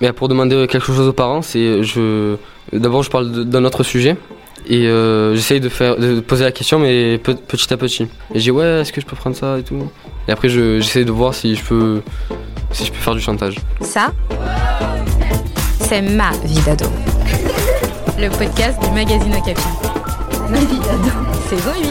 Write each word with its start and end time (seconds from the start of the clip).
Mais 0.00 0.12
pour 0.12 0.28
demander 0.28 0.66
quelque 0.68 0.92
chose 0.92 1.08
aux 1.08 1.12
parents, 1.12 1.42
c'est 1.42 1.82
je 1.82 2.36
d'abord 2.72 3.02
je 3.02 3.10
parle 3.10 3.44
d'un 3.44 3.64
autre 3.64 3.82
sujet 3.82 4.16
et 4.66 4.86
euh, 4.86 5.34
j'essaye 5.34 5.60
de 5.60 5.68
faire 5.68 5.96
de 5.96 6.20
poser 6.20 6.44
la 6.44 6.52
question 6.52 6.78
mais 6.78 7.18
petit 7.18 7.72
à 7.72 7.76
petit. 7.76 8.04
Et 8.34 8.38
je 8.38 8.40
dis 8.40 8.50
ouais 8.50 8.80
est-ce 8.80 8.92
que 8.92 9.00
je 9.00 9.06
peux 9.06 9.16
prendre 9.16 9.36
ça 9.36 9.58
et 9.58 9.62
tout? 9.62 9.90
Et 10.28 10.32
après 10.32 10.48
j'essaye 10.48 11.04
de 11.04 11.12
voir 11.12 11.34
si 11.34 11.54
je 11.56 11.64
peux 11.64 12.02
si 12.70 12.84
je 12.84 12.92
peux 12.92 12.98
faire 12.98 13.14
du 13.14 13.20
chantage. 13.20 13.56
Ça, 13.80 14.12
c'est 15.80 16.02
ma 16.02 16.32
vie 16.44 16.60
d'ado. 16.66 16.86
Le 18.18 18.28
podcast 18.30 18.78
du 18.82 18.90
magazine 18.90 19.34
Okapi. 19.34 19.62
Ma 20.50 20.58
vie 20.58 20.78
d'ado. 20.80 21.10
Saison 21.48 21.72
8. 21.80 21.88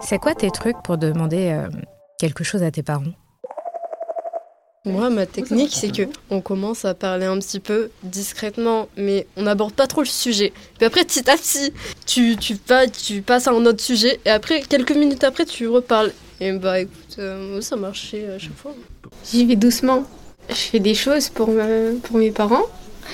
C'est 0.00 0.18
quoi 0.18 0.34
tes 0.34 0.50
trucs 0.50 0.76
pour 0.82 0.98
demander 0.98 1.50
euh, 1.52 1.68
quelque 2.18 2.44
chose 2.44 2.62
à 2.62 2.70
tes 2.70 2.82
parents? 2.82 3.04
Moi, 4.86 5.08
ma 5.08 5.24
technique, 5.24 5.72
c'est 5.72 5.90
que 5.90 6.02
on 6.28 6.42
commence 6.42 6.84
à 6.84 6.92
parler 6.92 7.24
un 7.24 7.38
petit 7.38 7.58
peu 7.58 7.88
discrètement, 8.02 8.88
mais 8.98 9.26
on 9.36 9.42
n'aborde 9.42 9.72
pas 9.72 9.86
trop 9.86 10.02
le 10.02 10.06
sujet. 10.06 10.52
Puis 10.76 10.86
après, 10.86 11.04
petit 11.04 11.28
à 11.30 11.36
petit, 11.36 11.72
tu, 12.04 12.36
tu, 12.36 12.56
pas, 12.56 12.86
tu 12.86 13.22
passes 13.22 13.48
à 13.48 13.52
un 13.52 13.64
autre 13.64 13.80
sujet, 13.80 14.20
et 14.26 14.30
après, 14.30 14.60
quelques 14.60 14.94
minutes 14.94 15.24
après, 15.24 15.46
tu 15.46 15.68
reparles. 15.68 16.12
Et 16.40 16.52
bah 16.52 16.80
écoute, 16.80 17.16
euh, 17.18 17.62
ça 17.62 17.76
marchait 17.76 18.28
à 18.28 18.38
chaque 18.38 18.56
fois. 18.56 18.74
J'y 19.30 19.46
vais 19.46 19.56
doucement. 19.56 20.04
Je 20.50 20.54
fais 20.54 20.80
des 20.80 20.94
choses 20.94 21.30
pour, 21.30 21.48
pour 22.02 22.18
mes 22.18 22.30
parents, 22.30 22.66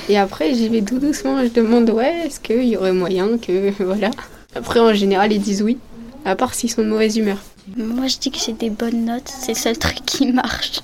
et 0.09 0.19
après, 0.19 0.55
j'y 0.55 0.69
vais 0.69 0.83
tout 0.83 0.99
doucement. 0.99 1.41
Je 1.45 1.51
demande, 1.51 1.89
ouais, 1.91 2.27
est-ce 2.27 2.41
qu'il 2.41 2.65
y 2.65 2.77
aurait 2.77 2.93
moyen 2.93 3.39
que. 3.39 3.71
Voilà. 3.85 4.11
Après, 4.57 4.81
en 4.81 4.93
général, 4.93 5.33
ils 5.33 5.41
disent 5.41 5.63
oui, 5.63 5.79
à 6.25 6.35
part 6.35 6.55
s'ils 6.55 6.71
sont 6.71 6.83
de 6.83 6.89
mauvaise 6.89 7.17
humeur. 7.17 7.39
Moi, 7.77 8.09
je 8.09 8.19
dis 8.19 8.33
que 8.33 8.39
j'ai 8.39 8.55
des 8.55 8.71
bonnes 8.71 9.05
notes, 9.05 9.29
c'est 9.29 9.53
le 9.53 9.59
seul 9.59 9.79
truc 9.79 10.05
qui 10.05 10.33
marche. 10.33 10.81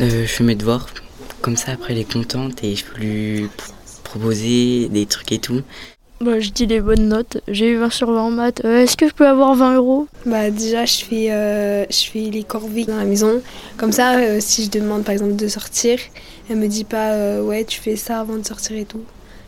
Euh, 0.00 0.22
je 0.22 0.32
fais 0.32 0.44
mes 0.44 0.54
devoirs, 0.54 0.88
comme 1.42 1.58
ça 1.58 1.72
après 1.72 1.92
elle 1.92 1.98
est 1.98 2.10
contente 2.10 2.64
et 2.64 2.74
je 2.74 2.84
peux 2.86 3.00
lui 3.00 3.48
proposer 4.02 4.88
des 4.88 5.04
trucs 5.04 5.30
et 5.30 5.38
tout. 5.38 5.60
Bah, 6.22 6.40
je 6.40 6.50
dis 6.50 6.64
les 6.64 6.80
bonnes 6.80 7.08
notes. 7.08 7.42
J'ai 7.48 7.72
eu 7.72 7.76
20 7.76 7.90
sur 7.90 8.10
20 8.10 8.22
en 8.22 8.30
maths. 8.30 8.62
Euh, 8.64 8.82
est-ce 8.82 8.96
que 8.96 9.06
je 9.06 9.12
peux 9.12 9.26
avoir 9.26 9.54
20 9.54 9.76
euros? 9.76 10.06
Bah 10.24 10.50
déjà 10.50 10.86
je 10.86 11.04
fais, 11.04 11.30
euh, 11.30 11.84
je 11.90 12.10
fais 12.10 12.30
les 12.30 12.44
corvées 12.44 12.86
dans 12.86 12.96
la 12.96 13.04
maison. 13.04 13.42
Comme 13.76 13.92
ça, 13.92 14.40
si 14.40 14.64
je 14.64 14.70
demande 14.70 15.04
par 15.04 15.12
exemple 15.12 15.36
de 15.36 15.48
sortir, 15.48 15.98
elle 16.48 16.56
me 16.56 16.66
dit 16.68 16.84
pas 16.84 17.42
ouais 17.42 17.64
tu 17.64 17.78
fais 17.78 17.96
ça 17.96 18.20
avant 18.20 18.36
de 18.36 18.46
sortir 18.46 18.78
et 18.78 18.86
tout. 18.86 19.04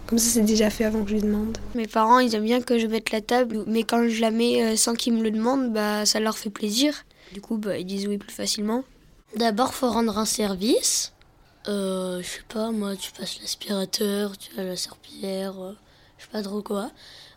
Comme 0.06 0.18
ça 0.18 0.28
c'est 0.28 0.44
déjà 0.44 0.68
fait 0.68 0.84
avant 0.84 1.02
que 1.02 1.08
je 1.08 1.14
lui 1.14 1.22
demande. 1.22 1.56
Mes 1.74 1.86
parents 1.86 2.18
ils 2.18 2.34
aiment 2.34 2.44
bien 2.44 2.60
que 2.60 2.78
je 2.78 2.86
mette 2.86 3.10
la 3.10 3.22
table, 3.22 3.64
mais 3.66 3.84
quand 3.84 4.06
je 4.06 4.20
la 4.20 4.30
mets 4.30 4.76
sans 4.76 4.94
qu'ils 4.94 5.14
me 5.14 5.22
le 5.22 5.30
demandent, 5.30 5.72
bah 5.72 6.04
ça 6.04 6.20
leur 6.20 6.36
fait 6.36 6.50
plaisir. 6.50 7.06
Du 7.32 7.40
coup 7.40 7.56
bah, 7.56 7.78
ils 7.78 7.86
disent 7.86 8.06
oui 8.06 8.18
plus 8.18 8.32
facilement. 8.32 8.84
D'abord, 9.36 9.72
faut 9.72 9.90
rendre 9.90 10.18
un 10.18 10.26
service. 10.26 11.12
Euh, 11.66 12.20
je 12.22 12.28
sais 12.28 12.42
pas, 12.52 12.70
moi, 12.70 12.96
tu 12.96 13.10
passes 13.12 13.40
l'aspirateur, 13.40 14.36
tu 14.36 14.58
as 14.60 14.64
la 14.64 14.76
serpillière, 14.76 15.54
euh, 15.58 15.72
je 16.18 16.24
sais 16.24 16.30
pas 16.30 16.42
trop 16.42 16.60
quoi. 16.60 16.90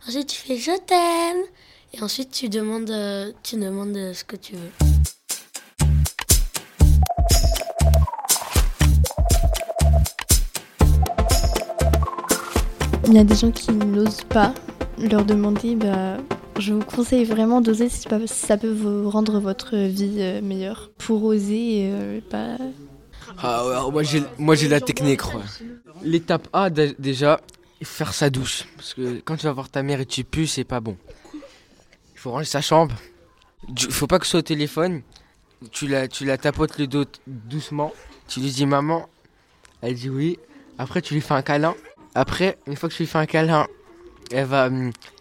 Ensuite, 0.05 0.27
tu 0.27 0.41
fais 0.41 0.57
je 0.57 0.77
t'aime. 0.85 1.43
Et 1.93 2.03
ensuite, 2.03 2.31
tu 2.31 2.49
demandes, 2.49 2.89
euh, 2.89 3.31
tu 3.43 3.55
demandes 3.55 3.95
ce 4.13 4.25
que 4.25 4.35
tu 4.35 4.55
veux. 4.55 4.71
Il 13.07 13.13
y 13.13 13.19
a 13.19 13.23
des 13.23 13.35
gens 13.35 13.51
qui 13.51 13.71
n'osent 13.71 14.25
pas 14.27 14.53
leur 14.97 15.23
demander, 15.23 15.75
bah, 15.75 16.17
je 16.59 16.73
vous 16.73 16.83
conseille 16.83 17.25
vraiment 17.25 17.61
d'oser 17.61 17.89
si 17.89 18.07
ça 18.27 18.57
peut 18.57 18.71
vous 18.71 19.09
rendre 19.09 19.39
votre 19.39 19.75
vie 19.75 20.17
euh, 20.19 20.41
meilleure. 20.41 20.91
Pour 20.97 21.23
oser, 21.23 21.89
euh, 21.91 22.19
pas. 22.29 22.57
Ah 23.37 23.87
ouais, 23.89 24.03
moi 24.37 24.55
j'ai 24.55 24.67
la 24.67 24.79
technique. 24.79 25.21
L'étape 26.03 26.47
A 26.53 26.69
déjà, 26.69 27.39
faire 27.83 28.13
sa 28.13 28.29
douche. 28.29 28.65
Parce 28.75 28.93
que 28.93 29.21
quand 29.23 29.37
tu 29.37 29.45
vas 29.45 29.53
voir 29.53 29.69
ta 29.69 29.83
mère 29.83 29.99
et 29.99 30.05
tu 30.05 30.23
pues, 30.23 30.47
c'est 30.47 30.63
pas 30.63 30.79
bon. 30.79 30.97
Il 31.33 32.19
faut 32.19 32.31
ranger 32.31 32.45
sa 32.45 32.61
chambre. 32.61 32.95
Il 33.67 33.91
faut 33.91 34.07
pas 34.07 34.19
que 34.19 34.25
ce 34.25 34.31
soit 34.31 34.39
au 34.39 34.43
téléphone. 34.43 35.01
Tu 35.71 35.87
la, 35.87 36.07
tu 36.07 36.25
la 36.25 36.37
tapotes 36.37 36.77
le 36.77 36.87
dos 36.87 37.05
doucement. 37.27 37.93
Tu 38.27 38.39
lui 38.39 38.49
dis 38.49 38.65
maman. 38.65 39.07
Elle 39.81 39.95
dit 39.95 40.09
oui. 40.09 40.39
Après, 40.77 41.01
tu 41.01 41.13
lui 41.13 41.21
fais 41.21 41.33
un 41.33 41.41
câlin. 41.41 41.75
Après, 42.13 42.57
une 42.67 42.75
fois 42.75 42.89
que 42.89 42.95
tu 42.95 43.03
lui 43.03 43.07
fais 43.07 43.17
un 43.17 43.25
câlin, 43.25 43.67
elle 44.31 44.45
va, 44.45 44.69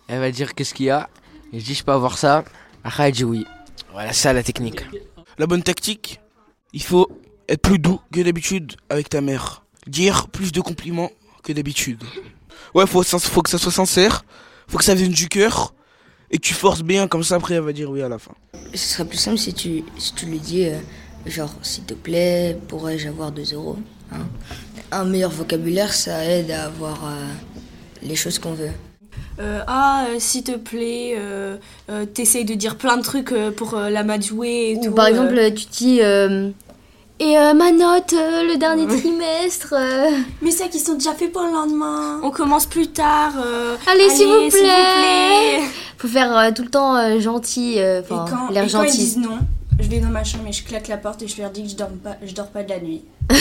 elle 0.09 0.21
va 0.21 0.31
dire 0.31 0.55
qu'est-ce 0.55 0.75
qu'il 0.75 0.87
y 0.87 0.91
a. 0.91 1.09
Et 1.55 1.61
je 1.61 1.65
dis, 1.65 1.75
je 1.75 1.85
peux 1.85 1.93
avoir 1.93 2.19
ça. 2.19 2.43
Après, 2.83 3.07
elle 3.07 3.15
dit 3.15 3.23
oui. 3.23 3.47
Voilà, 3.93 4.13
ça 4.13 4.33
la 4.33 4.43
technique. 4.43 4.81
La 5.39 5.47
bonne 5.47 5.63
tactique, 5.63 6.21
il 6.73 6.83
faut 6.83 7.09
être 7.49 7.63
plus 7.63 7.79
doux 7.79 8.01
que 8.13 8.21
d'habitude 8.23 8.75
avec 8.91 9.09
ta 9.09 9.21
mère. 9.21 9.63
Dire 9.87 10.27
plus 10.27 10.51
de 10.51 10.61
compliments 10.61 11.13
que 11.45 11.53
d'habitude. 11.53 12.03
Ouais, 12.75 12.89
faut, 12.89 13.05
faut 13.05 13.43
que 13.43 13.51
ça 13.51 13.59
soit 13.59 13.71
sincère, 13.71 14.25
faut 14.67 14.79
que 14.79 14.85
ça 14.85 14.97
vienne 14.97 15.13
du 15.13 15.29
cœur 15.29 15.75
et 16.33 16.39
que 16.39 16.43
tu 16.43 16.55
forces 16.55 16.83
bien, 16.83 17.07
comme 17.07 17.23
ça 17.23 17.37
après 17.37 17.55
elle 17.55 17.61
va 17.61 17.73
dire 17.73 17.89
oui 17.89 18.03
à 18.03 18.09
la 18.09 18.19
fin. 18.19 18.33
Ce 18.73 18.95
serait 18.95 19.05
plus 19.05 19.19
simple 19.19 19.39
si 19.39 19.55
tu, 19.55 19.85
si 19.97 20.13
tu 20.13 20.27
lui 20.27 20.41
dis, 20.41 20.67
euh, 20.67 20.79
genre, 21.27 21.55
s'il 21.63 21.85
te 21.85 21.95
plaît, 21.95 22.59
pourrais-je 22.67 23.07
avoir 23.07 23.31
2 23.31 23.55
euros 23.55 23.79
hein 24.11 24.27
Un 24.91 25.05
meilleur 25.05 25.31
vocabulaire, 25.31 25.93
ça 25.93 26.25
aide 26.25 26.51
à 26.51 26.65
avoir 26.65 27.05
euh, 27.05 27.29
les 28.03 28.17
choses 28.17 28.41
qu'on 28.41 28.55
veut. 28.55 28.73
Euh, 29.41 29.61
ah, 29.67 30.07
euh, 30.09 30.17
s'il 30.19 30.45
te 30.45 30.57
plaît, 30.57 31.17
euh, 31.19 31.57
euh 31.91 32.07
t'essayes 32.07 32.45
de 32.45 32.55
dire 32.55 32.77
plein 32.77 32.97
de 32.97 33.03
trucs 33.03 33.35
pour 33.57 33.77
la 33.77 34.21
jouer 34.21 34.73
et 34.73 34.79
Ou 34.79 34.85
tout. 34.85 34.93
par 34.93 35.07
exemple, 35.07 35.35
tu 35.55 35.67
dis. 35.67 35.99
et 35.99 37.37
ma 37.37 37.73
note, 37.73 38.13
le 38.13 38.57
dernier 38.57 38.87
trimestre. 39.01 39.75
Mais 40.43 40.51
ça 40.51 40.69
qui 40.69 40.79
sont 40.79 40.95
déjà 40.95 41.15
faits 41.15 41.33
pour 41.33 41.43
le 41.43 41.53
lendemain. 41.53 42.21
On 42.23 42.31
commence 42.31 42.67
plus 42.67 42.89
tard. 42.89 43.33
allez, 43.87 44.09
s'il 44.11 44.27
vous, 44.27 44.49
plaît. 44.51 45.61
Faut 45.99 46.09
faire 46.09 46.53
tout 46.55 46.63
le 46.63 46.71
temps 46.71 47.19
gentil, 47.21 47.79
enfin, 48.01 48.27
l'air 48.51 48.69
gentil. 48.69 48.87
Quand 48.87 48.95
ils 48.95 48.99
disent 48.99 49.19
non, 49.19 49.39
je 49.81 49.89
vais 49.89 50.01
dans 50.01 50.09
ma 50.09 50.23
chambre 50.23 50.47
et 50.49 50.53
je 50.53 50.65
claque 50.65 50.89
la 50.89 50.97
porte 50.99 51.23
et 51.23 51.29
je 51.29 51.41
leur 51.41 51.51
dis 51.51 51.65
que 51.65 51.71
je 51.71 51.77
dors 51.77 51.89
pas, 51.89 52.17
je 52.23 52.35
dors 52.35 52.49
pas 52.49 52.63
de 52.63 52.69
la 52.69 52.81
nuit. 52.81 53.03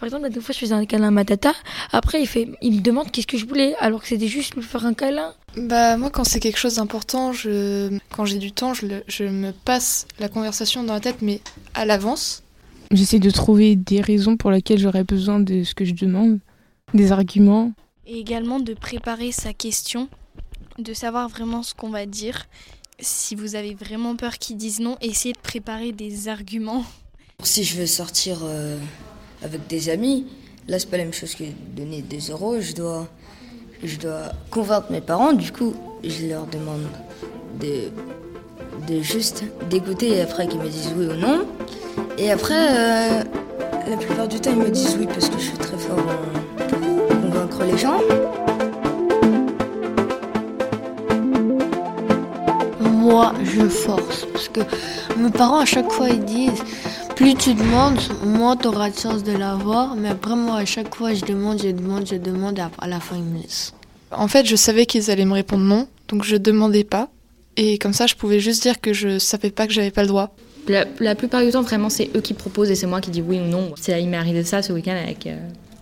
Par 0.00 0.06
exemple, 0.06 0.22
la 0.22 0.30
dernière 0.30 0.46
fois, 0.46 0.54
je 0.54 0.58
faisais 0.60 0.74
un 0.74 0.86
câlin 0.86 1.08
à 1.08 1.10
ma 1.10 1.26
tata. 1.26 1.52
Après, 1.92 2.22
il, 2.22 2.26
fait, 2.26 2.48
il 2.62 2.76
me 2.76 2.80
demande 2.80 3.10
qu'est-ce 3.10 3.26
que 3.26 3.36
je 3.36 3.44
voulais, 3.44 3.74
alors 3.80 4.00
que 4.00 4.08
c'était 4.08 4.28
juste 4.28 4.54
lui 4.54 4.62
faire 4.62 4.86
un 4.86 4.94
câlin. 4.94 5.34
Bah, 5.58 5.98
moi, 5.98 6.08
quand 6.08 6.24
c'est 6.24 6.40
quelque 6.40 6.56
chose 6.58 6.76
d'important, 6.76 7.34
je... 7.34 7.98
quand 8.10 8.24
j'ai 8.24 8.38
du 8.38 8.50
temps, 8.50 8.72
je, 8.72 8.86
je 9.06 9.24
me 9.24 9.52
passe 9.52 10.08
la 10.18 10.30
conversation 10.30 10.82
dans 10.84 10.94
la 10.94 11.00
tête, 11.00 11.18
mais 11.20 11.42
à 11.74 11.84
l'avance. 11.84 12.42
J'essaie 12.90 13.18
de 13.18 13.30
trouver 13.30 13.76
des 13.76 14.00
raisons 14.00 14.38
pour 14.38 14.50
lesquelles 14.50 14.78
j'aurais 14.78 15.04
besoin 15.04 15.38
de 15.38 15.64
ce 15.64 15.74
que 15.74 15.84
je 15.84 15.92
demande, 15.92 16.38
des 16.94 17.12
arguments. 17.12 17.72
Et 18.06 18.18
également 18.18 18.58
de 18.58 18.72
préparer 18.72 19.32
sa 19.32 19.52
question, 19.52 20.08
de 20.78 20.94
savoir 20.94 21.28
vraiment 21.28 21.62
ce 21.62 21.74
qu'on 21.74 21.90
va 21.90 22.06
dire. 22.06 22.46
Si 23.00 23.34
vous 23.34 23.54
avez 23.54 23.74
vraiment 23.74 24.16
peur 24.16 24.38
qu'ils 24.38 24.56
disent 24.56 24.80
non, 24.80 24.96
essayez 25.02 25.34
de 25.34 25.38
préparer 25.38 25.92
des 25.92 26.28
arguments. 26.28 26.86
Si 27.42 27.64
je 27.64 27.76
veux 27.76 27.86
sortir 27.86 28.38
euh, 28.42 28.78
avec 29.42 29.66
des 29.66 29.88
amis, 29.88 30.26
là 30.68 30.78
c'est 30.78 30.88
pas 30.90 30.96
la 30.96 31.04
même 31.04 31.12
chose 31.12 31.34
que 31.34 31.44
donner 31.76 32.02
des 32.02 32.20
euros. 32.30 32.60
Je 32.60 32.74
dois, 32.74 33.08
je 33.82 33.96
dois 33.96 34.32
convaincre 34.50 34.90
mes 34.90 35.00
parents. 35.00 35.32
Du 35.32 35.52
coup, 35.52 35.74
je 36.04 36.26
leur 36.26 36.46
demande 36.46 36.86
de, 37.60 37.90
de 38.92 39.02
juste 39.02 39.44
d'écouter 39.68 40.16
et 40.16 40.20
après 40.22 40.46
qu'ils 40.46 40.60
me 40.60 40.68
disent 40.68 40.92
oui 40.96 41.06
ou 41.06 41.14
non. 41.14 41.46
Et 42.18 42.30
après, 42.30 42.54
euh, 42.54 43.24
la 43.88 43.96
plupart 43.96 44.28
du 44.28 44.40
temps, 44.40 44.50
ils 44.52 44.58
me 44.58 44.70
disent 44.70 44.96
oui 44.98 45.06
parce 45.06 45.28
que 45.28 45.38
je 45.38 45.44
suis 45.44 45.58
très 45.58 45.78
fort 45.78 45.98
en 45.98 47.22
convaincre 47.22 47.64
les 47.64 47.78
gens. 47.78 48.00
Moi, 52.80 53.32
je 53.42 53.66
force 53.68 54.26
parce 54.32 54.48
que 54.48 54.60
mes 55.16 55.30
parents 55.30 55.60
à 55.60 55.64
chaque 55.64 55.90
fois 55.90 56.08
ils 56.10 56.24
disent 56.24 56.62
plus 57.20 57.34
tu 57.34 57.52
demandes, 57.52 58.00
moins 58.24 58.56
tu 58.56 58.66
auras 58.66 58.88
de 58.88 58.98
chance 58.98 59.22
de 59.22 59.32
l'avoir. 59.32 59.94
Mais 59.94 60.08
après, 60.08 60.34
moi, 60.34 60.56
à 60.56 60.64
chaque 60.64 60.94
fois, 60.94 61.12
je 61.12 61.22
demande, 61.22 61.60
je 61.62 61.68
demande, 61.68 62.06
je 62.06 62.14
demande, 62.16 62.58
et 62.58 62.62
à 62.62 62.88
la 62.88 62.98
fin, 62.98 63.16
ils 63.16 63.22
me 63.22 63.42
laissent. 63.42 63.74
En 64.10 64.26
fait, 64.26 64.46
je 64.46 64.56
savais 64.56 64.86
qu'ils 64.86 65.10
allaient 65.10 65.26
me 65.26 65.34
répondre 65.34 65.62
non, 65.62 65.86
donc 66.08 66.24
je 66.24 66.36
demandais 66.36 66.82
pas. 66.82 67.10
Et 67.58 67.76
comme 67.76 67.92
ça, 67.92 68.06
je 68.06 68.14
pouvais 68.14 68.40
juste 68.40 68.62
dire 68.62 68.80
que 68.80 68.94
je 68.94 69.18
savais 69.18 69.50
pas 69.50 69.66
que 69.66 69.74
j'avais 69.74 69.90
pas 69.90 70.00
le 70.00 70.08
droit. 70.08 70.34
La, 70.66 71.14
plupart 71.14 71.44
du 71.44 71.50
temps, 71.50 71.60
vraiment, 71.60 71.90
c'est 71.90 72.10
eux 72.16 72.22
qui 72.22 72.32
proposent 72.32 72.70
et 72.70 72.74
c'est 72.74 72.86
moi 72.86 73.02
qui 73.02 73.10
dis 73.10 73.20
oui 73.20 73.38
ou 73.38 73.44
non. 73.44 73.74
Il 73.86 74.08
m'est 74.08 74.16
arrivé 74.16 74.42
ça 74.42 74.62
ce 74.62 74.72
week-end 74.72 74.96
avec 74.96 75.26
euh, 75.26 75.36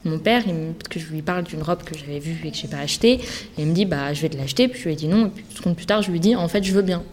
mon 0.04 0.18
père, 0.18 0.42
parce 0.42 0.88
que 0.90 0.98
je 0.98 1.06
lui 1.06 1.22
parle 1.22 1.44
d'une 1.44 1.62
robe 1.62 1.84
que 1.84 1.96
j'avais 1.96 2.18
vue 2.18 2.40
et 2.44 2.50
que 2.50 2.56
j'ai 2.56 2.66
pas 2.66 2.78
achetée. 2.78 3.12
Et 3.12 3.20
il 3.58 3.66
me 3.66 3.74
dit, 3.74 3.84
bah, 3.84 4.12
je 4.12 4.22
vais 4.22 4.28
te 4.28 4.36
l'acheter. 4.36 4.66
Puis 4.66 4.80
je 4.80 4.86
lui 4.86 4.94
ai 4.94 4.96
dit 4.96 5.06
non. 5.06 5.26
Et 5.26 5.28
puis, 5.28 5.44
secondes 5.54 5.76
plus 5.76 5.86
tard, 5.86 6.02
je 6.02 6.10
lui 6.10 6.18
dis, 6.18 6.34
en 6.34 6.48
fait, 6.48 6.64
je 6.64 6.72
veux 6.72 6.82
bien. 6.82 7.04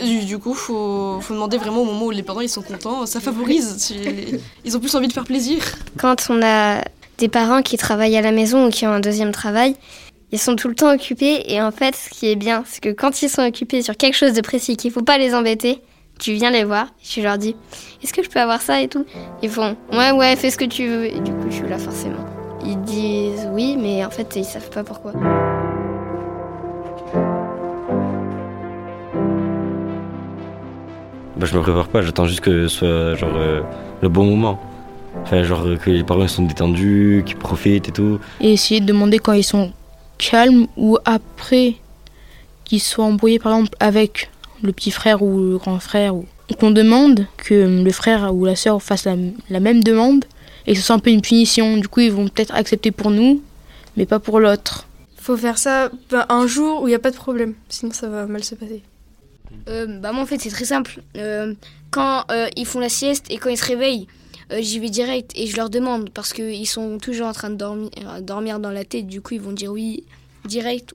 Du, 0.00 0.38
coup, 0.38 0.54
faut, 0.54 1.18
faut 1.20 1.34
demander 1.34 1.56
vraiment 1.56 1.82
au 1.82 1.84
moment 1.84 2.06
où 2.06 2.10
les 2.10 2.22
parents 2.22 2.40
ils 2.40 2.48
sont 2.48 2.62
contents. 2.62 3.06
Ça 3.06 3.20
favorise. 3.20 3.94
ils 4.64 4.76
ont 4.76 4.80
plus 4.80 4.94
envie 4.94 5.08
de 5.08 5.12
faire 5.12 5.24
plaisir. 5.24 5.62
Quand 5.98 6.26
on 6.30 6.42
a 6.42 6.82
des 7.18 7.28
parents 7.28 7.62
qui 7.62 7.76
travaillent 7.76 8.16
à 8.16 8.22
la 8.22 8.32
maison 8.32 8.66
ou 8.66 8.70
qui 8.70 8.86
ont 8.86 8.92
un 8.92 9.00
deuxième 9.00 9.32
travail, 9.32 9.76
ils 10.32 10.38
sont 10.38 10.56
tout 10.56 10.68
le 10.68 10.74
temps 10.74 10.92
occupés. 10.92 11.44
Et 11.46 11.62
en 11.62 11.70
fait, 11.70 11.94
ce 11.94 12.10
qui 12.10 12.28
est 12.28 12.36
bien, 12.36 12.64
c'est 12.66 12.82
que 12.82 12.90
quand 12.90 13.22
ils 13.22 13.28
sont 13.28 13.42
occupés 13.46 13.82
sur 13.82 13.96
quelque 13.96 14.16
chose 14.16 14.32
de 14.32 14.40
précis, 14.40 14.76
qu'il 14.76 14.90
ne 14.90 14.94
faut 14.94 15.02
pas 15.02 15.18
les 15.18 15.34
embêter, 15.34 15.80
tu 16.18 16.32
viens 16.32 16.50
les 16.50 16.64
voir, 16.64 16.88
je 17.02 17.20
leur 17.20 17.38
dis 17.38 17.54
Est-ce 18.02 18.12
que 18.12 18.22
je 18.22 18.28
peux 18.28 18.40
avoir 18.40 18.60
ça 18.60 18.80
et 18.80 18.88
tout? 18.88 19.04
Ils 19.42 19.50
font 19.50 19.76
Ouais, 19.92 20.10
ouais, 20.10 20.36
fais 20.36 20.50
ce 20.50 20.58
que 20.58 20.64
tu 20.64 20.86
veux. 20.86 21.06
Et 21.06 21.20
du 21.20 21.32
coup, 21.32 21.46
je 21.50 21.56
suis 21.56 21.68
là 21.68 21.78
forcément. 21.78 22.24
Ils 22.64 22.80
disent 22.82 23.48
oui, 23.52 23.76
mais 23.78 24.04
en 24.04 24.10
fait, 24.10 24.34
ils 24.36 24.44
savent 24.44 24.70
pas 24.70 24.82
pourquoi. 24.82 25.12
Bah, 31.44 31.50
je 31.52 31.58
me 31.58 31.62
prépare 31.62 31.88
pas, 31.88 32.00
j'attends 32.00 32.24
juste 32.24 32.40
que 32.40 32.68
ce 32.68 32.74
soit 32.74 33.14
genre 33.16 33.36
euh, 33.36 33.60
le 34.00 34.08
bon 34.08 34.24
moment. 34.24 34.58
Enfin, 35.24 35.42
genre 35.42 35.66
que 35.78 35.90
les 35.90 36.02
parents 36.02 36.22
ils 36.22 36.28
sont 36.30 36.44
détendus, 36.44 37.22
qu'ils 37.26 37.36
profitent 37.36 37.86
et 37.86 37.92
tout. 37.92 38.18
Et 38.40 38.54
essayer 38.54 38.80
de 38.80 38.86
demander 38.86 39.18
quand 39.18 39.34
ils 39.34 39.44
sont 39.44 39.70
calmes 40.16 40.68
ou 40.78 40.96
après 41.04 41.74
qu'ils 42.64 42.80
soient 42.80 43.04
embrouillés 43.04 43.38
par 43.38 43.52
exemple 43.52 43.76
avec 43.78 44.30
le 44.62 44.72
petit 44.72 44.90
frère 44.90 45.22
ou 45.22 45.38
le 45.38 45.58
grand 45.58 45.80
frère. 45.80 46.16
Ou... 46.16 46.24
Qu'on 46.58 46.70
demande 46.70 47.26
que 47.36 47.82
le 47.84 47.90
frère 47.90 48.34
ou 48.34 48.46
la 48.46 48.56
sœur 48.56 48.82
fasse 48.82 49.04
la, 49.04 49.16
la 49.50 49.60
même 49.60 49.84
demande 49.84 50.24
et 50.66 50.72
que 50.72 50.78
ce 50.78 50.86
soit 50.86 50.96
un 50.96 50.98
peu 50.98 51.10
une 51.10 51.20
punition. 51.20 51.76
Du 51.76 51.88
coup, 51.88 52.00
ils 52.00 52.10
vont 52.10 52.26
peut-être 52.26 52.54
accepter 52.54 52.90
pour 52.90 53.10
nous, 53.10 53.42
mais 53.98 54.06
pas 54.06 54.18
pour 54.18 54.40
l'autre. 54.40 54.86
Faut 55.18 55.36
faire 55.36 55.58
ça 55.58 55.90
bah, 56.10 56.24
un 56.30 56.46
jour 56.46 56.80
où 56.80 56.86
il 56.88 56.92
n'y 56.92 56.96
a 56.96 57.00
pas 57.00 57.10
de 57.10 57.16
problème, 57.16 57.52
sinon 57.68 57.92
ça 57.92 58.08
va 58.08 58.24
mal 58.24 58.42
se 58.42 58.54
passer. 58.54 58.82
Euh, 59.68 59.86
bah 59.98 60.12
moi 60.12 60.22
en 60.22 60.26
fait 60.26 60.40
c'est 60.40 60.50
très 60.50 60.64
simple. 60.64 61.02
Euh, 61.16 61.54
quand 61.90 62.24
euh, 62.30 62.48
ils 62.56 62.66
font 62.66 62.80
la 62.80 62.88
sieste 62.88 63.26
et 63.30 63.38
quand 63.38 63.50
ils 63.50 63.58
se 63.58 63.64
réveillent, 63.64 64.06
euh, 64.52 64.58
j'y 64.60 64.78
vais 64.78 64.90
direct 64.90 65.32
et 65.36 65.46
je 65.46 65.56
leur 65.56 65.70
demande 65.70 66.10
parce 66.10 66.32
qu'ils 66.32 66.66
sont 66.66 66.98
toujours 66.98 67.28
en 67.28 67.32
train 67.32 67.50
de 67.50 67.56
dormir, 67.56 67.90
dormir 68.20 68.58
dans 68.58 68.70
la 68.70 68.84
tête. 68.84 69.06
Du 69.06 69.20
coup 69.20 69.34
ils 69.34 69.40
vont 69.40 69.52
dire 69.52 69.72
oui 69.72 70.04
direct. 70.44 70.94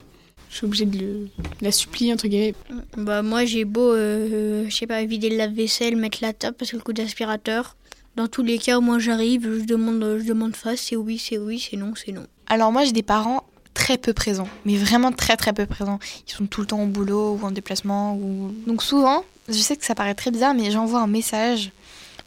Je 0.49 0.55
suis 0.55 0.65
obligée 0.65 0.85
de, 0.85 0.97
le, 0.97 1.07
de 1.25 1.29
la 1.61 1.71
supplier 1.71 2.11
entre 2.11 2.27
guillemets. 2.27 2.55
Bah 2.97 3.21
moi 3.21 3.45
j'ai 3.45 3.65
beau, 3.65 3.93
euh, 3.93 4.65
je 4.67 4.75
sais 4.75 4.87
pas, 4.87 5.03
vider 5.05 5.29
le 5.29 5.37
lave-vaisselle, 5.37 5.95
mettre 5.95 6.19
la 6.21 6.33
table 6.33 6.55
parce 6.57 6.71
que 6.71 6.75
le 6.75 6.81
coup 6.81 6.93
d'aspirateur. 6.93 7.75
Dans 8.15 8.27
tous 8.27 8.43
les 8.43 8.57
cas, 8.57 8.79
moi 8.79 8.97
j'arrive, 8.99 9.43
je 9.43 9.65
demande, 9.65 10.17
je 10.19 10.27
demande 10.27 10.55
face, 10.55 10.81
c'est 10.81 10.95
oui, 10.95 11.17
c'est 11.19 11.37
oui, 11.37 11.59
c'est 11.59 11.77
non, 11.77 11.93
c'est 11.95 12.11
non. 12.11 12.25
Alors 12.47 12.71
moi 12.71 12.83
j'ai 12.83 12.91
des 12.91 13.03
parents 13.03 13.43
très 13.89 13.97
peu 13.97 14.13
présents, 14.13 14.47
mais 14.65 14.77
vraiment 14.77 15.11
très 15.11 15.35
très 15.35 15.51
peu 15.51 15.65
présents. 15.65 15.97
Ils 16.27 16.31
sont 16.31 16.45
tout 16.45 16.61
le 16.61 16.67
temps 16.67 16.83
au 16.83 16.85
boulot 16.85 17.39
ou 17.41 17.43
en 17.43 17.49
déplacement. 17.49 18.13
Ou... 18.13 18.53
Donc 18.67 18.83
souvent, 18.83 19.23
je 19.47 19.53
sais 19.53 19.75
que 19.75 19.83
ça 19.83 19.95
paraît 19.95 20.13
très 20.13 20.29
bizarre, 20.29 20.53
mais 20.53 20.69
j'envoie 20.69 20.99
un 20.99 21.07
message 21.07 21.71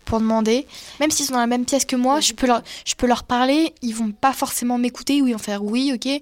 pour 0.05 0.19
demander, 0.19 0.67
même 0.99 1.13
s'ils 1.13 1.27
sont 1.27 1.35
dans 1.35 1.39
la 1.39 1.47
même 1.47 1.65
pièce 1.65 1.85
que 1.85 1.95
moi, 1.95 2.19
je 2.19 2.33
peux 2.33 2.49
leur, 2.49 2.63
je 2.85 2.97
peux 2.97 3.07
leur 3.07 3.23
parler, 3.23 3.73
ils 3.81 3.95
vont 3.95 4.11
pas 4.11 4.33
forcément 4.33 4.77
m'écouter 4.77 5.23
ou 5.23 5.29
ils 5.29 5.35
vont 5.35 5.39
faire 5.39 5.63
oui, 5.63 5.93
ok, 5.95 6.21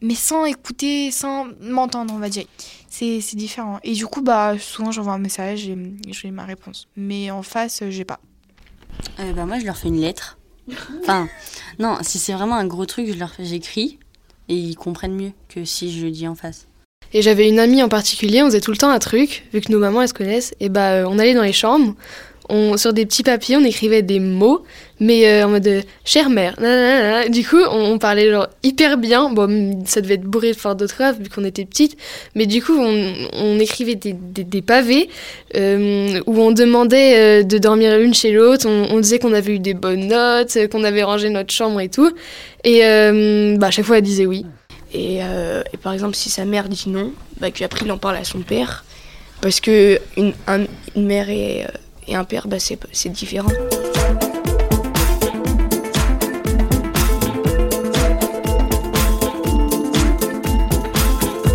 mais 0.00 0.14
sans 0.14 0.44
écouter, 0.44 1.10
sans 1.10 1.48
m'entendre, 1.60 2.14
on 2.14 2.18
va 2.18 2.28
dire. 2.28 2.44
C'est 2.88 3.20
différent. 3.34 3.80
Et 3.82 3.94
du 3.94 4.06
coup, 4.06 4.22
bah, 4.22 4.54
souvent 4.60 4.92
j'envoie 4.92 5.14
un 5.14 5.18
message 5.18 5.68
et 5.68 5.76
j'ai 6.06 6.30
ma 6.30 6.44
réponse. 6.44 6.86
Mais 6.96 7.32
en 7.32 7.42
face, 7.42 7.82
j'ai 7.88 8.04
pas. 8.04 8.20
Euh, 9.18 9.32
bah, 9.32 9.44
moi, 9.44 9.58
je 9.58 9.64
leur 9.64 9.76
fais 9.76 9.88
une 9.88 10.00
lettre. 10.00 10.38
Enfin, 11.00 11.28
non, 11.80 11.98
si 12.02 12.20
c'est 12.20 12.32
vraiment 12.32 12.54
un 12.54 12.66
gros 12.66 12.86
truc, 12.86 13.08
je 13.08 13.18
leur 13.18 13.32
fais, 13.32 13.44
j'écris 13.44 13.98
et 14.48 14.54
ils 14.54 14.76
comprennent 14.76 15.14
mieux 15.14 15.32
que 15.48 15.64
si 15.64 15.92
je 15.92 16.04
le 16.04 16.10
dis 16.10 16.26
en 16.28 16.34
face. 16.34 16.66
Et 17.12 17.22
j'avais 17.22 17.48
une 17.48 17.58
amie 17.58 17.82
en 17.82 17.88
particulier, 17.88 18.42
on 18.42 18.46
faisait 18.46 18.60
tout 18.60 18.70
le 18.70 18.76
temps 18.76 18.90
un 18.90 18.98
truc, 18.98 19.46
vu 19.52 19.60
que 19.60 19.72
nos 19.72 19.78
mamans 19.78 20.02
elles 20.02 20.08
se 20.08 20.14
connaissent, 20.14 20.54
et 20.60 20.68
bah 20.68 20.92
euh, 20.92 21.06
on 21.08 21.18
allait 21.18 21.34
dans 21.34 21.42
les 21.42 21.52
chambres, 21.52 21.94
on, 22.48 22.76
sur 22.76 22.92
des 22.92 23.06
petits 23.06 23.22
papiers, 23.22 23.56
on 23.56 23.64
écrivait 23.64 24.02
des 24.02 24.20
mots, 24.20 24.64
mais 25.00 25.28
euh, 25.28 25.46
en 25.46 25.50
mode 25.50 25.82
chère 26.04 26.30
mère. 26.30 26.56
Du 27.30 27.46
coup, 27.46 27.60
on, 27.70 27.98
parlait 27.98 28.30
genre 28.30 28.48
hyper 28.62 28.98
bien. 28.98 29.30
Bon, 29.30 29.82
ça 29.84 30.00
devait 30.00 30.14
être 30.14 30.22
bourré 30.22 30.52
de 30.52 30.56
fautes 30.56 30.78
d'orthographe 30.78 31.18
vu 31.18 31.28
qu'on 31.28 31.44
était 31.44 31.64
petites, 31.64 31.96
mais 32.34 32.46
du 32.46 32.62
coup, 32.62 32.76
on, 32.78 33.14
on 33.34 33.58
écrivait 33.58 33.94
des, 33.94 34.14
des, 34.14 34.62
pavés 34.62 35.08
euh, 35.56 36.20
où 36.26 36.40
on 36.40 36.52
demandait 36.52 37.40
euh, 37.40 37.42
de 37.42 37.58
dormir 37.58 37.96
l'une 37.98 38.14
chez 38.14 38.32
l'autre. 38.32 38.66
On, 38.68 38.98
disait 39.00 39.18
qu'on 39.18 39.32
avait 39.32 39.54
eu 39.54 39.58
des 39.58 39.74
bonnes 39.74 40.08
notes, 40.08 40.58
qu'on 40.70 40.84
avait 40.84 41.02
rangé 41.02 41.30
notre 41.30 41.52
chambre 41.52 41.80
et 41.80 41.88
tout. 41.88 42.12
Et 42.64 42.80
bah, 42.80 43.68
à 43.68 43.70
chaque 43.70 43.84
fois, 43.84 43.98
elle 43.98 44.04
disait 44.04 44.26
oui. 44.26 44.44
Et, 44.92 45.20
par 45.82 45.92
exemple, 45.92 46.14
si 46.16 46.30
sa 46.30 46.44
mère 46.44 46.68
dit 46.68 46.84
non, 46.88 47.12
bah, 47.40 47.50
qu'après 47.50 47.84
il 47.84 47.92
en 47.92 47.98
parle 47.98 48.16
à 48.16 48.24
son 48.24 48.40
père. 48.40 48.84
Parce 49.40 49.60
que 49.60 50.00
une, 50.16 50.32
un- 50.46 50.66
une 50.96 51.06
mère 51.06 51.26
euh, 51.28 51.64
et 52.08 52.14
un 52.14 52.24
père, 52.24 52.48
bah, 52.48 52.58
c'est 52.58 52.78
c'est 52.92 53.10
différent. 53.10 53.50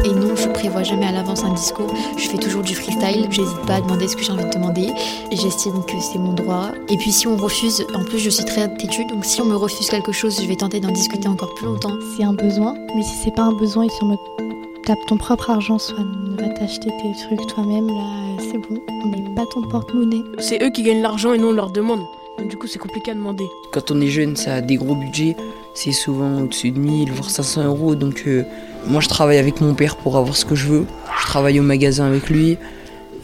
Et 0.05 0.09
non, 0.09 0.35
je 0.35 0.47
prévois 0.49 0.83
jamais 0.83 1.07
à 1.07 1.11
l'avance 1.11 1.43
un 1.43 1.53
discours. 1.53 1.91
Je 2.17 2.29
fais 2.29 2.37
toujours 2.37 2.61
du 2.61 2.75
freestyle. 2.75 3.27
J'hésite 3.31 3.65
pas 3.65 3.75
à 3.75 3.81
demander 3.81 4.07
ce 4.07 4.15
que 4.15 4.23
j'ai 4.23 4.31
envie 4.31 4.45
de 4.45 4.51
demander. 4.51 4.91
Et 5.31 5.35
J'estime 5.35 5.83
que 5.85 5.99
c'est 5.99 6.19
mon 6.19 6.33
droit. 6.33 6.71
Et 6.89 6.97
puis 6.97 7.11
si 7.11 7.27
on 7.27 7.35
refuse, 7.35 7.85
en 7.95 8.03
plus 8.03 8.19
je 8.19 8.29
suis 8.29 8.45
très 8.45 8.71
têtue, 8.75 9.05
donc 9.05 9.25
si 9.25 9.41
on 9.41 9.45
me 9.45 9.55
refuse 9.55 9.89
quelque 9.89 10.11
chose, 10.11 10.39
je 10.39 10.47
vais 10.47 10.55
tenter 10.55 10.79
d'en 10.79 10.91
discuter 10.91 11.27
encore 11.27 11.53
plus 11.55 11.65
longtemps. 11.65 11.97
C'est 12.15 12.23
un 12.23 12.33
besoin, 12.33 12.75
mais 12.95 13.01
si 13.01 13.15
c'est 13.23 13.35
pas 13.35 13.43
un 13.43 13.53
besoin, 13.53 13.85
ils 13.85 13.91
sont 13.91 14.05
en 14.05 14.09
mode 14.09 14.52
tape 14.83 15.05
ton 15.07 15.17
propre 15.17 15.49
argent, 15.49 15.79
soit 15.79 16.05
va 16.37 16.49
t'acheter 16.49 16.89
tes 16.89 17.25
trucs 17.25 17.47
toi-même, 17.47 17.87
là 17.87 18.23
c'est 18.39 18.57
bon, 18.57 18.81
mais 19.05 19.35
pas 19.35 19.45
ton 19.51 19.61
porte-monnaie. 19.63 20.23
C'est 20.39 20.61
eux 20.61 20.69
qui 20.69 20.83
gagnent 20.83 21.01
l'argent 21.01 21.33
et 21.33 21.37
non 21.37 21.49
on 21.49 21.53
leur 21.53 21.71
demande. 21.71 22.01
Donc 22.37 22.49
du 22.49 22.57
coup, 22.57 22.67
c'est 22.67 22.79
compliqué 22.79 23.11
à 23.11 23.13
demander. 23.13 23.45
Quand 23.71 23.91
on 23.91 24.01
est 24.01 24.07
jeune, 24.07 24.35
ça 24.35 24.55
a 24.55 24.61
des 24.61 24.75
gros 24.75 24.95
budgets. 24.95 25.35
C'est 25.75 25.91
souvent 25.91 26.41
au-dessus 26.41 26.71
de 26.71 26.79
1000, 26.79 27.11
voire 27.11 27.29
500 27.29 27.65
euros. 27.65 27.95
Donc, 27.95 28.23
euh, 28.27 28.43
moi, 28.87 29.01
je 29.01 29.07
travaille 29.07 29.37
avec 29.37 29.61
mon 29.61 29.75
père 29.75 29.97
pour 29.97 30.17
avoir 30.17 30.35
ce 30.35 30.45
que 30.45 30.55
je 30.55 30.67
veux. 30.67 30.85
Je 31.19 31.25
travaille 31.25 31.59
au 31.59 31.63
magasin 31.63 32.05
avec 32.05 32.29
lui. 32.29 32.57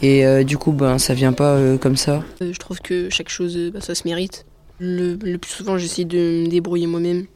Et 0.02 0.24
euh, 0.24 0.44
du 0.44 0.58
coup, 0.58 0.72
ben, 0.72 0.98
ça 0.98 1.14
vient 1.14 1.32
pas 1.32 1.54
euh, 1.54 1.76
comme 1.76 1.96
ça. 1.96 2.22
Euh, 2.40 2.52
je 2.52 2.58
trouve 2.58 2.80
que 2.80 3.10
chaque 3.10 3.28
chose, 3.28 3.58
bah, 3.72 3.80
ça 3.80 3.94
se 3.94 4.06
mérite. 4.06 4.46
Le, 4.78 5.18
le 5.22 5.38
plus 5.38 5.50
souvent, 5.50 5.76
j'essaie 5.76 6.04
de 6.04 6.44
me 6.44 6.46
débrouiller 6.48 6.86
moi-même 6.86 7.26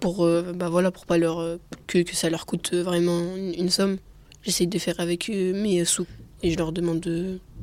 pour, 0.00 0.24
euh, 0.24 0.52
bah 0.54 0.68
voilà, 0.68 0.90
pour 0.90 1.06
pas 1.06 1.18
leur 1.18 1.40
euh, 1.40 1.58
que, 1.86 1.98
que 1.98 2.14
ça 2.14 2.30
leur 2.30 2.46
coûte 2.46 2.70
euh, 2.72 2.82
vraiment 2.82 3.36
une, 3.36 3.54
une 3.54 3.70
somme. 3.70 3.98
J'essaie 4.42 4.66
de 4.66 4.78
faire 4.78 4.98
avec 4.98 5.30
eux 5.30 5.52
mes 5.52 5.84
sous 5.84 6.06
et 6.42 6.50
je 6.50 6.58
leur 6.58 6.72
demande 6.72 7.06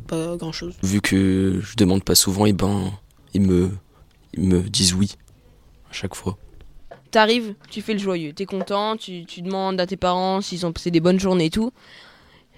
pas 0.07 0.35
grand-chose. 0.35 0.73
Vu 0.83 1.01
que 1.01 1.59
je 1.61 1.75
demande 1.75 2.03
pas 2.03 2.15
souvent, 2.15 2.45
et 2.45 2.53
ben 2.53 2.91
ils 3.33 3.41
me, 3.41 3.71
ils 4.33 4.43
me 4.43 4.61
disent 4.61 4.93
oui 4.93 5.15
à 5.89 5.93
chaque 5.93 6.15
fois. 6.15 6.37
T'arrives, 7.11 7.55
tu 7.69 7.81
fais 7.81 7.93
le 7.93 7.99
joyeux, 7.99 8.33
t'es 8.33 8.45
content, 8.45 8.97
tu, 8.97 9.25
tu 9.25 9.41
demandes 9.41 9.79
à 9.79 9.87
tes 9.87 9.95
parents 9.95 10.41
s'ils 10.41 10.65
ont 10.65 10.73
passé 10.73 10.91
des 10.91 10.99
bonnes 10.99 11.19
journées 11.19 11.45
et 11.45 11.49
tout. 11.49 11.71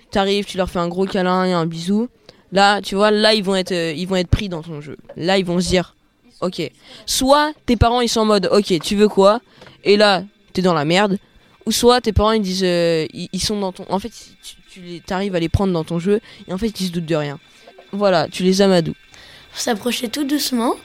T'arrives, 0.10 0.46
tu 0.46 0.58
leur 0.58 0.70
fais 0.70 0.80
un 0.80 0.88
gros 0.88 1.06
câlin 1.06 1.46
et 1.46 1.54
un 1.54 1.68
bisou. 1.68 2.10
Là, 2.52 2.82
tu 2.82 2.96
vois, 2.96 3.12
là 3.12 3.34
ils 3.34 3.44
vont 3.44 3.56
être, 3.56 3.74
ils 3.74 4.08
vont 4.08 4.16
être 4.16 4.30
pris 4.30 4.50
dans 4.50 4.64
ton 4.64 4.82
jeu. 4.82 4.98
Là, 5.16 5.38
ils 5.38 5.46
vont 5.46 5.60
se 5.60 5.68
dire, 5.68 5.96
ok. 6.42 6.72
Soit 7.06 7.54
tes 7.66 7.76
parents 7.76 8.02
ils 8.02 8.10
sont 8.10 8.22
en 8.22 8.26
mode, 8.26 8.50
ok, 8.52 8.80
tu 8.80 8.96
veux 8.96 9.10
quoi? 9.10 9.42
Et 9.84 9.98
là, 9.98 10.24
t'es 10.54 10.62
dans 10.62 10.74
la 10.74 10.86
merde. 10.86 11.18
Ou 11.66 11.72
soit 11.72 12.00
tes 12.02 12.14
parents 12.14 12.32
ils 12.32 12.42
disent, 12.42 12.64
euh, 12.64 13.06
ils, 13.14 13.28
ils 13.34 13.42
sont 13.42 13.60
dans 13.60 13.72
ton, 13.74 13.86
en 13.90 14.00
fait, 14.00 14.10
tu, 14.10 14.56
tu 14.72 14.80
les- 14.82 15.00
t'arrives 15.02 15.36
à 15.36 15.40
les 15.40 15.50
prendre 15.50 15.74
dans 15.74 15.84
ton 15.84 16.00
jeu 16.00 16.22
et 16.48 16.54
en 16.54 16.58
fait 16.58 16.70
ils 16.80 16.88
se 16.88 16.92
doutent 16.94 17.06
de 17.06 17.16
rien. 17.16 17.40
Voilà, 17.92 18.28
tu 18.30 18.44
les 18.44 18.62
amadoues. 18.62 18.96
S'approcher 19.54 20.08
tout 20.08 20.24
doucement, 20.24 20.76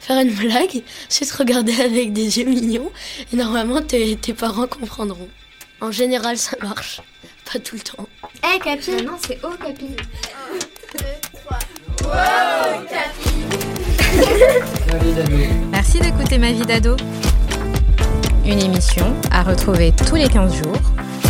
faire 0.00 0.20
une 0.20 0.32
blague, 0.34 0.82
ensuite 1.08 1.30
regarder 1.32 1.80
avec 1.80 2.12
des 2.12 2.38
yeux 2.38 2.44
mignons, 2.46 2.90
et 3.32 3.36
normalement 3.36 3.80
tes, 3.82 4.16
tes 4.16 4.32
parents 4.34 4.66
comprendront. 4.66 5.28
En 5.80 5.92
général, 5.92 6.36
ça 6.38 6.56
marche. 6.62 7.00
Pas 7.52 7.58
tout 7.60 7.76
le 7.76 7.82
temps. 7.82 8.08
Eh, 8.54 8.58
Capi 8.58 9.02
Non, 9.04 9.16
c'est 9.24 9.38
oh, 9.44 9.50
Capi. 9.64 9.86
Merci 15.70 16.00
d'écouter 16.00 16.38
Ma 16.38 16.52
vie 16.52 16.64
d'ado. 16.66 16.96
Une 18.44 18.60
émission 18.60 19.14
à 19.30 19.42
retrouver 19.42 19.92
tous 20.08 20.16
les 20.16 20.28
15 20.28 20.62
jours 20.62 20.76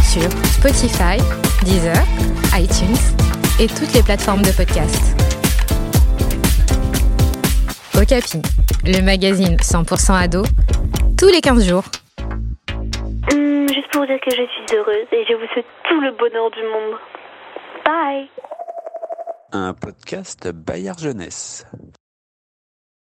sur 0.03 0.31
Spotify, 0.47 1.19
Deezer, 1.65 1.95
iTunes 2.55 2.97
et 3.61 3.67
toutes 3.67 3.93
les 3.95 4.03
plateformes 4.03 4.43
de 4.43 4.51
podcast. 4.51 5.15
Okapi, 7.95 8.41
le 8.85 9.03
magazine 9.03 9.57
100% 9.57 10.15
ado, 10.15 10.43
tous 11.19 11.29
les 11.29 11.41
15 11.41 11.69
jours. 11.69 11.85
Hum, 13.31 13.69
juste 13.69 13.91
pour 13.93 14.01
vous 14.03 14.07
dire 14.07 14.21
que 14.21 14.31
je 14.31 14.47
suis 14.47 14.77
heureuse 14.77 15.07
et 15.13 15.25
je 15.29 15.35
vous 15.35 15.47
souhaite 15.53 15.67
tout 15.89 16.01
le 16.01 16.13
bonheur 16.13 16.51
du 16.51 16.63
monde. 16.63 16.99
Bye 17.85 18.29
Un 19.53 19.75
podcast 19.75 20.49
Bayard 20.51 20.99
Jeunesse. 20.99 21.67